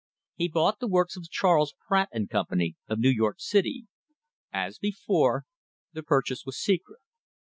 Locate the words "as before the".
4.51-6.01